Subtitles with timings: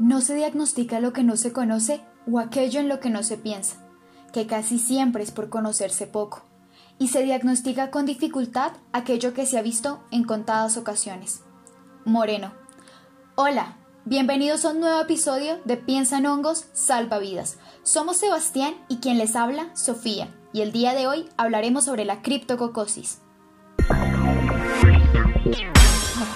[0.00, 3.36] no se diagnostica lo que no se conoce o aquello en lo que no se
[3.36, 3.76] piensa,
[4.32, 6.42] que casi siempre es por conocerse poco,
[6.98, 11.42] y se diagnostica con dificultad aquello que se ha visto en contadas ocasiones.
[12.06, 12.54] Moreno.
[13.34, 13.76] Hola,
[14.06, 17.58] bienvenidos a un nuevo episodio de Piensa en Hongos, Salva Vidas.
[17.82, 22.22] Somos Sebastián y quien les habla, Sofía, y el día de hoy hablaremos sobre la
[22.22, 23.20] criptococosis.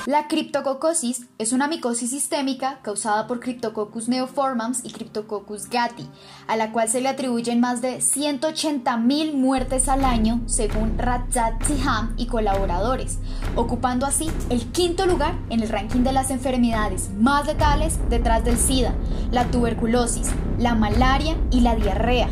[0.07, 6.07] La criptococosis es una micosis sistémica causada por Cryptococcus neoformans y Cryptococcus gatti,
[6.47, 12.13] a la cual se le atribuyen más de 180.000 muertes al año según Rajat Siham
[12.19, 13.19] y colaboradores,
[13.57, 18.59] ocupando así el quinto lugar en el ranking de las enfermedades más letales detrás del
[18.59, 18.95] SIDA,
[19.31, 22.29] la tuberculosis, la malaria y la diarrea.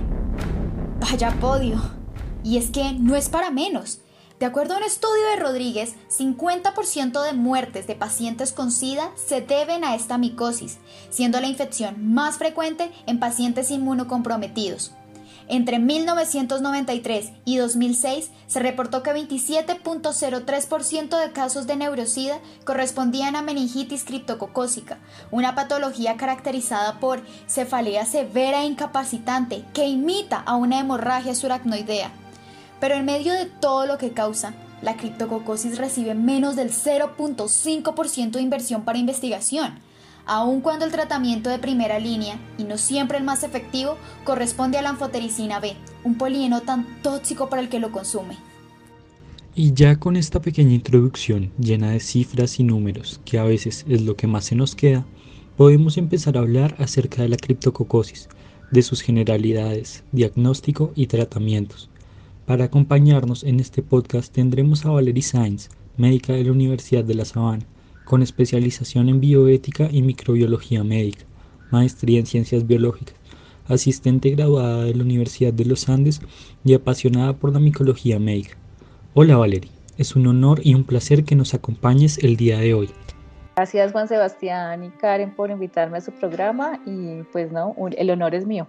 [1.01, 1.81] Vaya podio.
[2.45, 4.02] Y es que no es para menos.
[4.43, 9.41] De acuerdo a un estudio de Rodríguez, 50% de muertes de pacientes con SIDA se
[9.41, 10.79] deben a esta micosis,
[11.11, 14.95] siendo la infección más frecuente en pacientes inmunocomprometidos.
[15.47, 24.03] Entre 1993 y 2006 se reportó que 27.03% de casos de neurosida correspondían a meningitis
[24.03, 24.99] criptococósica,
[25.31, 32.11] una patología caracterizada por cefalea severa e incapacitante que imita a una hemorragia suracnoidea.
[32.83, 38.43] Pero en medio de todo lo que causa, la criptococosis recibe menos del 0.5% de
[38.43, 39.79] inversión para investigación,
[40.27, 44.83] aun cuando el tratamiento de primera línea, y no siempre el más efectivo, corresponde a
[44.83, 48.37] la anfotericina B, un polieno tan tóxico para el que lo consume.
[49.55, 54.03] Y ya con esta pequeña introducción llena de cifras y números, que a veces es
[54.03, 55.07] lo que más se nos queda,
[55.57, 58.29] podemos empezar a hablar acerca de la criptococosis,
[58.73, 61.92] de sus generalidades, diagnóstico y tratamientos.
[62.53, 67.25] Para acompañarnos en este podcast tendremos a Valerie Sainz, médica de la Universidad de La
[67.25, 67.65] Sabana,
[68.05, 71.25] con especialización en bioética y microbiología médica,
[71.71, 73.15] maestría en ciencias biológicas,
[73.69, 76.21] asistente graduada de la Universidad de los Andes
[76.63, 78.55] y apasionada por la micología médica.
[79.15, 82.91] Hola Valerie, es un honor y un placer que nos acompañes el día de hoy.
[83.57, 88.35] Gracias Juan Sebastián y Karen por invitarme a su programa y pues no, el honor
[88.35, 88.67] es mío.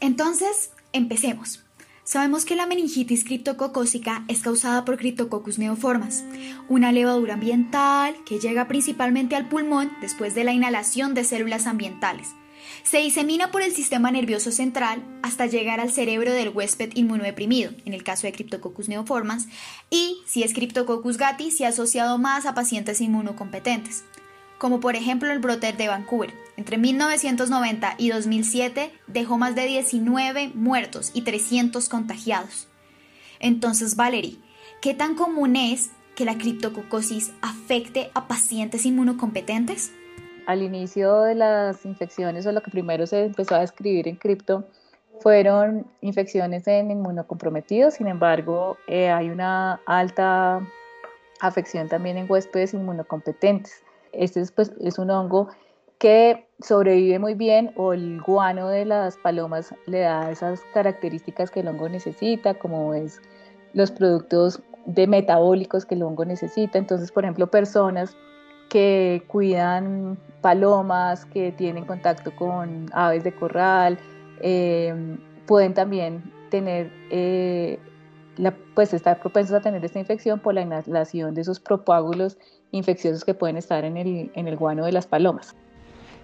[0.00, 1.69] Entonces, empecemos.
[2.10, 6.24] Sabemos que la meningitis criptococósica es causada por Cryptococcus neoformas,
[6.68, 12.30] una levadura ambiental que llega principalmente al pulmón después de la inhalación de células ambientales.
[12.82, 17.94] Se disemina por el sistema nervioso central hasta llegar al cerebro del huésped inmunodeprimido, en
[17.94, 19.46] el caso de Cryptococcus neoformans,
[19.88, 24.02] y si es Cryptococcus gatti, se ha asociado más a pacientes inmunocompetentes
[24.60, 26.34] como por ejemplo el brote de Vancouver.
[26.58, 32.68] Entre 1990 y 2007 dejó más de 19 muertos y 300 contagiados.
[33.40, 34.36] Entonces, Valerie,
[34.82, 39.92] ¿qué tan común es que la criptococosis afecte a pacientes inmunocompetentes?
[40.46, 44.68] Al inicio de las infecciones, o lo que primero se empezó a describir en cripto,
[45.20, 50.60] fueron infecciones en inmunocomprometidos, sin embargo, eh, hay una alta
[51.40, 53.84] afección también en huéspedes inmunocompetentes.
[54.12, 55.48] Este es, pues, es un hongo
[55.98, 61.60] que sobrevive muy bien o el guano de las palomas le da esas características que
[61.60, 63.20] el hongo necesita, como es
[63.74, 66.78] los productos de metabólicos que el hongo necesita.
[66.78, 68.16] Entonces, por ejemplo, personas
[68.70, 73.98] que cuidan palomas, que tienen contacto con aves de corral,
[74.40, 74.94] eh,
[75.46, 77.78] pueden también tener, eh,
[78.40, 82.38] la, pues estar propensos a tener esta infección por la inhalación de esos propágulos
[82.72, 85.54] infecciosos que pueden estar en el, en el guano de las palomas.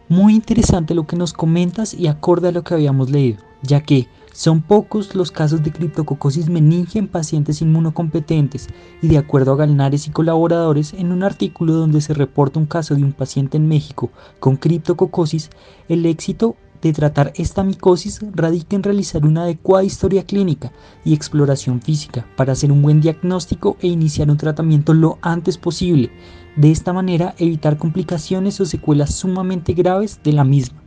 [0.09, 4.07] Muy interesante lo que nos comentas y acorde a lo que habíamos leído, ya que
[4.33, 8.69] son pocos los casos de criptococosis meningia en pacientes inmunocompetentes
[9.03, 12.95] y de acuerdo a Galnares y colaboradores, en un artículo donde se reporta un caso
[12.95, 15.51] de un paciente en México con criptococosis,
[15.89, 16.55] el éxito
[16.87, 20.73] de tratar esta micosis radica en realizar una adecuada historia clínica
[21.05, 26.11] y exploración física para hacer un buen diagnóstico e iniciar un tratamiento lo antes posible.
[26.57, 30.83] De esta manera evitar complicaciones o secuelas sumamente graves de la misma.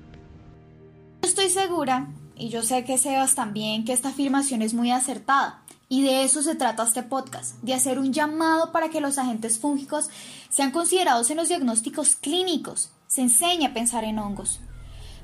[1.21, 5.63] Estoy segura, y yo sé que Sebas también, que esta afirmación es muy acertada.
[5.89, 9.57] Y de eso se trata este podcast, de hacer un llamado para que los agentes
[9.59, 10.09] fúngicos
[10.49, 12.91] sean considerados en los diagnósticos clínicos.
[13.07, 14.59] Se enseña a pensar en hongos.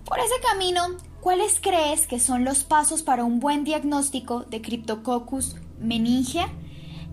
[0.06, 0.82] Por ese camino,
[1.20, 6.48] ¿cuáles crees que son los pasos para un buen diagnóstico de Cryptococcus meningia?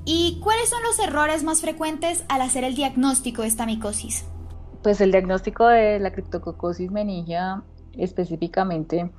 [0.04, 4.26] ¿Y cuáles son los errores más frecuentes al hacer el diagnóstico de esta micosis?
[4.82, 7.62] Pues el diagnóstico de la Cryptococcus meningia
[7.94, 9.10] específicamente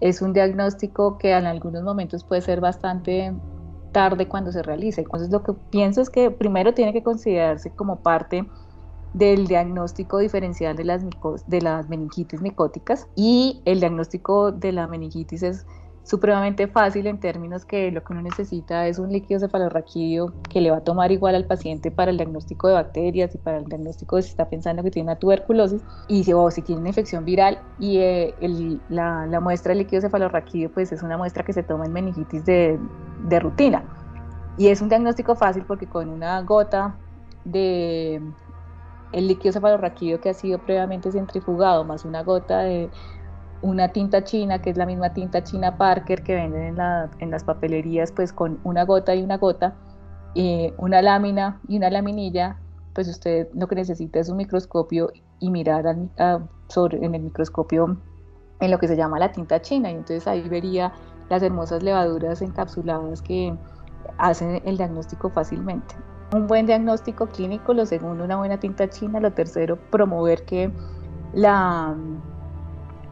[0.00, 3.32] es un diagnóstico que en algunos momentos puede ser bastante
[3.92, 5.00] tarde cuando se realice.
[5.00, 8.46] Entonces lo que pienso es que primero tiene que considerarse como parte
[9.14, 11.04] del diagnóstico diferencial de las,
[11.46, 15.66] de las meningitis micóticas y el diagnóstico de la meningitis es
[16.08, 20.70] supremamente fácil en términos que lo que uno necesita es un líquido cefalorraquídeo que le
[20.70, 24.16] va a tomar igual al paciente para el diagnóstico de bacterias y para el diagnóstico
[24.16, 27.26] de si está pensando que tiene una tuberculosis y si, o si tiene una infección
[27.26, 28.34] viral y eh,
[28.88, 32.42] la, la, muestra de líquido cefalorraquídeo pues es una muestra que se toma en meningitis
[32.46, 32.78] de,
[33.24, 33.84] de rutina.
[34.56, 36.96] Y es un diagnóstico fácil porque con una gota
[37.44, 38.22] de
[39.12, 42.90] el líquido cefalorraquídeo que ha sido previamente centrifugado más una gota de
[43.62, 46.78] una tinta china, que es la misma tinta china Parker que venden
[47.18, 49.74] en, las papelerías, pues con una gota y una gota,
[50.34, 52.58] y una lámina y una laminilla,
[52.94, 56.10] pues usted lo que necesita es un microscopio y mirar en
[57.14, 57.96] el microscopio
[58.60, 60.92] en lo que se llama la tinta china, y entonces ahí vería
[61.28, 63.56] las hermosas levaduras encapsuladas que
[64.18, 65.94] hacen el diagnóstico fácilmente.
[66.30, 70.70] Un buen diagnóstico clínico, lo segundo, una buena tinta china, lo tercero, promover que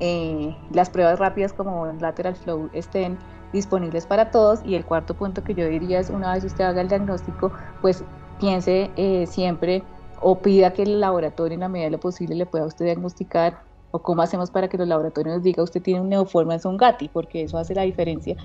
[0.01, 3.19] eh, las pruebas rápidas como lateral flow estén
[3.55, 6.83] disponibles para todos y el cuarto punto que yo diría es una vez usted haga
[6.83, 8.05] el diagnóstico pues
[8.39, 9.83] piense eh, siempre
[10.21, 13.63] o pida que el laboratorio en la medida de lo posible le pueda usted diagnosticar
[13.93, 17.09] o cómo hacemos para que los laboratorios nos diga usted tiene un neoforma en gati
[17.09, 18.37] porque eso hace la diferencia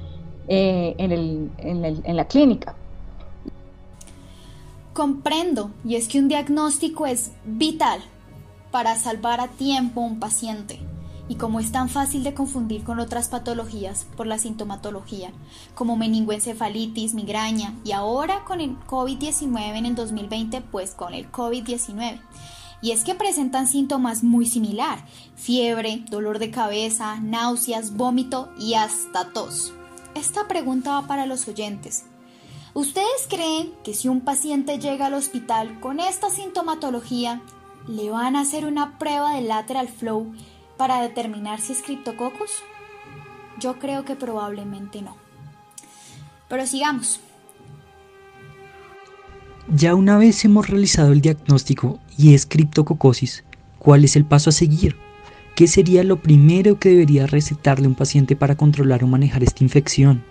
[0.47, 2.75] eh, en la clínica.
[4.93, 8.01] Comprendo, y es que un diagnóstico es vital
[8.71, 10.79] para salvar a tiempo a un paciente
[11.31, 15.31] y como es tan fácil de confundir con otras patologías por la sintomatología,
[15.75, 22.19] como meningoencefalitis, migraña y ahora con el COVID-19 en el 2020, pues con el COVID-19.
[22.81, 25.05] Y es que presentan síntomas muy similar,
[25.35, 29.71] fiebre, dolor de cabeza, náuseas, vómito y hasta tos.
[30.15, 32.10] Esta pregunta va para los oyentes.
[32.73, 37.41] ¿Ustedes creen que si un paciente llega al hospital con esta sintomatología,
[37.85, 40.31] le van a hacer una prueba de lateral flow
[40.77, 42.63] para determinar si es Cryptococcus?
[43.59, 45.17] Yo creo que probablemente no.
[46.47, 47.19] Pero sigamos.
[49.67, 53.43] Ya una vez hemos realizado el diagnóstico y es criptococosis,
[53.79, 54.95] ¿cuál es el paso a seguir?
[55.55, 60.23] ¿Qué sería lo primero que debería recetarle un paciente para controlar o manejar esta infección?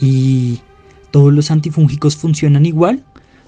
[0.00, 0.60] ¿Y
[1.14, 3.04] todos los antifúngicos funcionan igual?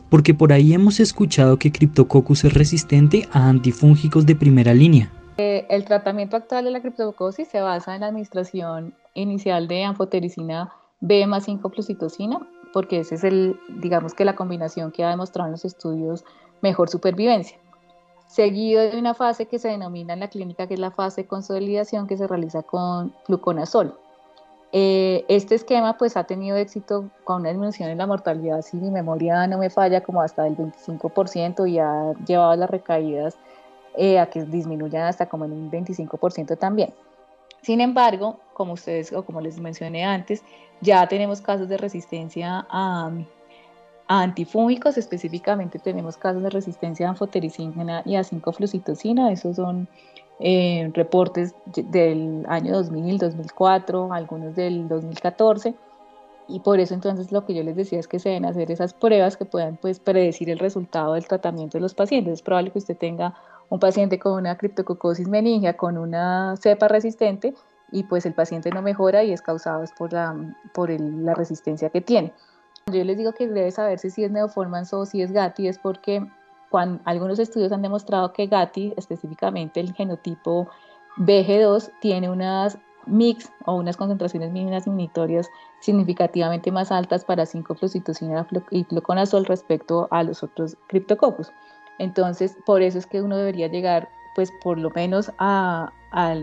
[0.09, 5.11] Porque por ahí hemos escuchado que Cryptococcus es resistente a antifúngicos de primera línea.
[5.37, 10.73] Eh, el tratamiento actual de la criptococosis se basa en la administración inicial de anfotericina
[11.01, 12.39] B más 5 citocina,
[12.73, 16.25] porque ese es el, digamos que la combinación que ha demostrado en los estudios
[16.63, 17.59] mejor supervivencia.
[18.29, 21.27] Seguido de una fase que se denomina en la clínica, que es la fase de
[21.27, 23.99] consolidación que se realiza con fluconazol.
[24.73, 28.91] Eh, este esquema pues ha tenido éxito con una disminución en la mortalidad, si mi
[28.91, 33.39] memoria no me falla, como hasta el 25% y ha llevado a las recaídas
[33.97, 36.93] eh, a que disminuyan hasta como en un 25% también.
[37.63, 40.43] Sin embargo, como ustedes o como les mencioné antes,
[40.81, 43.11] ya tenemos casos de resistencia a,
[44.09, 49.89] antifúngicos, específicamente tenemos casos de resistencia a anfotericina y a 5-flucitocina, esos son
[50.39, 55.75] eh, reportes del año 2000, 2004, algunos del 2014
[56.49, 58.95] y por eso entonces lo que yo les decía es que se deben hacer esas
[58.95, 62.35] pruebas que puedan pues predecir el resultado del tratamiento de los pacientes.
[62.35, 63.35] Es probable que usted tenga
[63.69, 67.55] un paciente con una criptococosis meningia, con una cepa resistente,
[67.91, 70.35] y pues el paciente no mejora y es causado por, la,
[70.73, 72.33] por la resistencia que tiene.
[72.93, 76.25] Yo les digo que debe saberse si es neoformans o si es GATI, es porque
[76.71, 80.69] cuando, algunos estudios han demostrado que GATI, específicamente el genotipo
[81.17, 85.49] BG2, tiene unas mix o unas concentraciones mínimas inhibitorias
[85.81, 91.53] significativamente más altas para 5-flucitocina y fluconazol respecto a los otros criptococcus.
[91.99, 95.93] Entonces, por eso es que uno debería llegar, pues por lo menos a,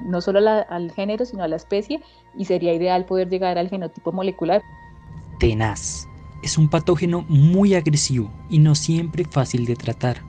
[0.05, 2.01] no solo al género, sino a la especie,
[2.35, 4.61] y sería ideal poder llegar al genotipo molecular.
[5.39, 6.07] Tenaz.
[6.43, 10.21] Es un patógeno muy agresivo y no siempre fácil de tratar,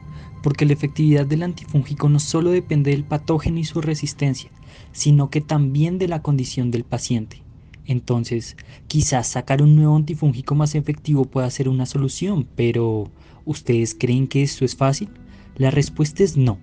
[0.42, 4.50] porque la efectividad del antifúngico no solo depende del patógeno y su resistencia,
[4.92, 7.42] sino que también de la condición del paciente.
[7.84, 8.56] Entonces,
[8.88, 13.10] quizás sacar un nuevo antifúngico más efectivo pueda ser una solución, pero
[13.46, 15.10] ¿Ustedes creen que esto es fácil?
[15.56, 16.58] La respuesta es no.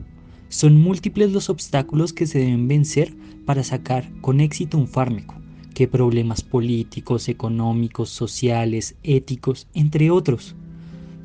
[0.49, 3.13] Son múltiples los obstáculos que se deben vencer
[3.45, 5.35] para sacar con éxito un fármaco,
[5.73, 10.55] que problemas políticos, económicos, sociales, éticos, entre otros.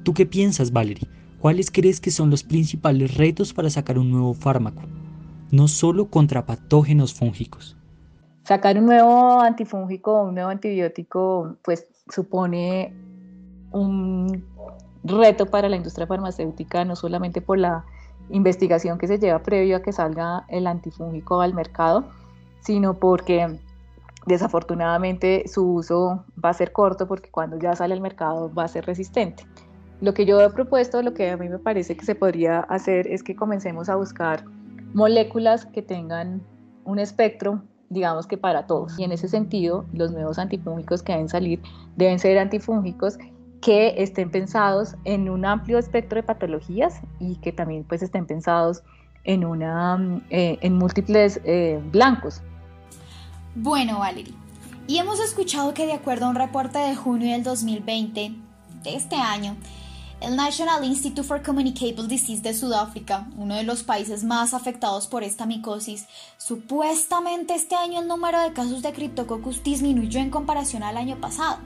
[0.02, 1.08] ¿Tú qué piensas, Valerie?
[1.40, 4.82] ¿Cuáles crees que son los principales retos para sacar un nuevo fármaco?
[5.50, 7.76] No solo contra patógenos fúngicos.
[8.44, 12.94] Sacar un nuevo antifúngico un nuevo antibiótico, pues supone
[13.72, 14.44] un
[15.04, 17.84] reto para la industria farmacéutica, no solamente por la
[18.30, 22.08] investigación que se lleva previo a que salga el antifúngico al mercado,
[22.60, 23.58] sino porque
[24.26, 28.68] desafortunadamente su uso va a ser corto porque cuando ya sale al mercado va a
[28.68, 29.44] ser resistente.
[30.00, 33.06] Lo que yo he propuesto, lo que a mí me parece que se podría hacer
[33.06, 34.44] es que comencemos a buscar
[34.92, 36.42] moléculas que tengan
[36.84, 38.98] un espectro, digamos que para todos.
[38.98, 41.62] Y en ese sentido, los nuevos antifúngicos que deben salir
[41.96, 43.16] deben ser antifúngicos
[43.62, 48.82] que estén pensados en un amplio espectro de patologías y que también pues estén pensados
[49.24, 52.42] en, una, eh, múltiples eh, blancos.
[53.58, 54.34] Bueno, Valerie,
[54.86, 58.34] y hemos escuchado que de acuerdo a un reporte de junio del 2020,
[58.82, 59.56] de este año,
[60.20, 65.24] el National Institute for Communicable Disease de Sudáfrica, uno de los países más afectados por
[65.24, 66.04] esta micosis,
[66.36, 71.56] supuestamente este año el número de casos de Cryptococcus disminuyó en comparación al año pasado,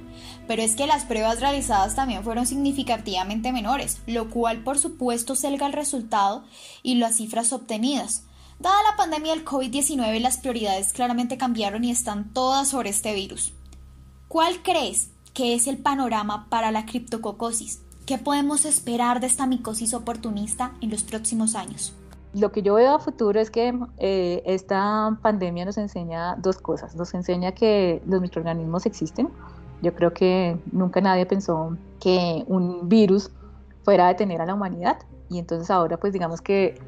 [0.47, 5.67] pero es que las pruebas realizadas también fueron significativamente menores, lo cual por supuesto selga
[5.67, 6.45] el resultado
[6.85, 8.23] y las cifras obtenidas.
[8.61, 13.55] Dada la pandemia del COVID-19, las prioridades claramente cambiaron y están todas sobre este virus.
[14.29, 17.81] ¿Cuál crees que es el panorama para la criptococosis?
[18.05, 21.95] ¿Qué podemos esperar de esta micosis oportunista en los próximos años?
[22.35, 26.95] Lo que yo veo a futuro es que eh, esta pandemia nos enseña dos cosas.
[26.95, 29.31] Nos enseña que los microorganismos existen.
[29.81, 33.31] Yo creo que nunca nadie pensó que un virus
[33.85, 34.99] fuera a detener a la humanidad
[35.31, 36.79] y entonces ahora pues digamos que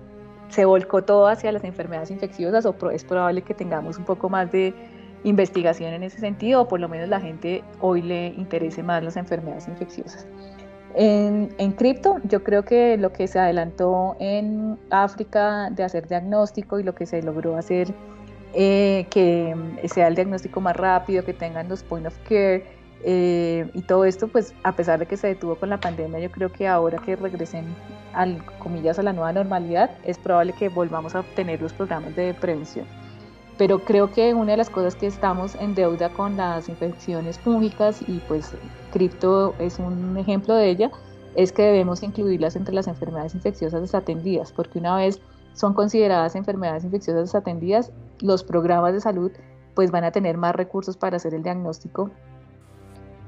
[0.48, 4.50] se volcó todo hacia las enfermedades infecciosas o es probable que tengamos un poco más
[4.52, 4.74] de
[5.24, 9.16] investigación en ese sentido o por lo menos la gente hoy le interese más las
[9.16, 10.26] enfermedades infecciosas.
[10.94, 16.82] En, cripto, yo creo que lo que se adelantó en África de hacer diagnóstico y
[16.82, 17.94] lo que se logró hacer,
[18.52, 19.56] eh, que
[19.86, 24.28] sea el diagnóstico más rápido, que tengan los point of care eh, y todo esto,
[24.28, 27.16] pues a pesar de que se detuvo con la pandemia, yo creo que ahora que
[27.16, 27.64] regresen,
[28.12, 32.34] al, comillas, a la nueva normalidad, es probable que volvamos a obtener los programas de
[32.34, 32.86] prevención.
[33.58, 38.00] Pero creo que una de las cosas que estamos en deuda con las infecciones fúngicas
[38.08, 38.52] y pues
[38.92, 40.90] cripto es un ejemplo de ella,
[41.34, 45.20] es que debemos incluirlas entre las enfermedades infecciosas desatendidas, porque una vez
[45.54, 47.90] son consideradas enfermedades infecciosas desatendidas,
[48.20, 49.32] los programas de salud
[49.74, 52.10] pues van a tener más recursos para hacer el diagnóstico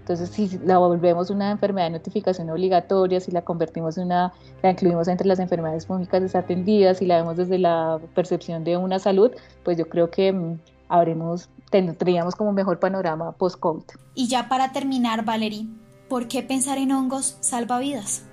[0.05, 4.71] entonces, si la volvemos una enfermedad de notificación obligatoria, si la convertimos en una, la
[4.71, 9.31] incluimos entre las enfermedades fúngicas desatendidas, si la vemos desde la percepción de una salud,
[9.63, 10.59] pues yo creo que mm,
[10.91, 13.85] habremos, tendríamos como mejor panorama post-COVID.
[14.15, 15.69] Y ya para terminar, Valerie,
[16.11, 18.27] ¿por qué pensar en hongos salva vidas?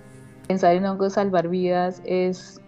[0.49, 2.59] Pensar en hongos salvar vidas es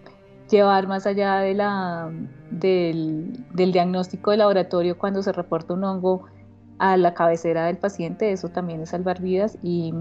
[0.48, 2.10] llevar más allá de la,
[2.50, 6.24] del, del diagnóstico de laboratorio cuando se reporta un hongo
[6.78, 9.94] a la cabecera del paciente, eso también es salvar vidas y,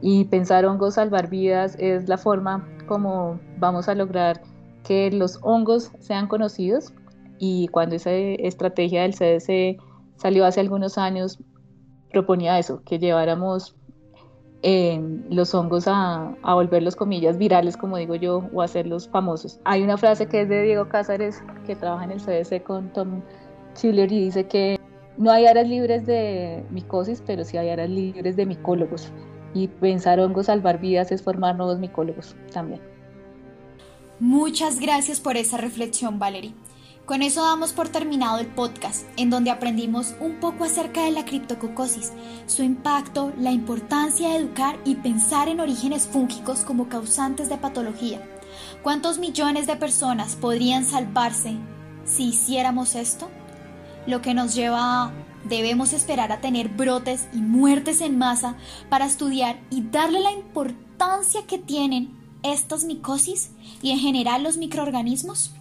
[0.00, 4.42] y pensar hongos salvar vidas es la forma como vamos a lograr
[4.84, 6.92] que los hongos sean conocidos
[7.38, 9.80] y cuando esa estrategia del CDC
[10.16, 11.38] salió hace algunos años
[12.12, 13.74] proponía eso, que lleváramos
[14.62, 19.58] eh, los hongos a, a, volverlos comillas virales, como digo yo, o hacerlos famosos.
[19.64, 23.22] Hay una frase que es de Diego Cázares, que trabaja en el CDC con Tom
[23.74, 24.78] Chiller y dice que
[25.16, 29.10] no hay áreas libres de micosis, pero sí hay áreas libres de micólogos.
[29.54, 32.80] Y pensar hongos salvar vidas es formar nuevos micólogos también.
[34.18, 36.54] Muchas gracias por esa reflexión, Valerie.
[37.04, 41.24] Con eso damos por terminado el podcast, en donde aprendimos un poco acerca de la
[41.24, 42.12] criptococosis,
[42.46, 48.20] su impacto, la importancia de educar y pensar en orígenes fúngicos como causantes de patología.
[48.82, 51.56] ¿Cuántos millones de personas podrían salvarse
[52.04, 53.28] si hiciéramos esto?
[54.06, 55.12] Lo que nos lleva a
[55.44, 58.56] debemos esperar a tener brotes y muertes en masa
[58.88, 63.50] para estudiar y darle la importancia que tienen estas micosis
[63.82, 65.52] y en general los microorganismos?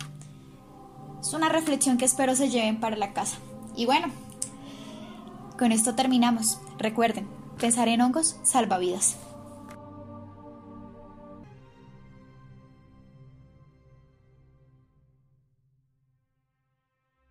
[1.21, 3.37] Es una reflexión que espero se lleven para la casa.
[3.75, 4.07] Y bueno,
[5.57, 6.59] con esto terminamos.
[6.79, 7.27] Recuerden,
[7.59, 9.17] pensar en hongos salva vidas.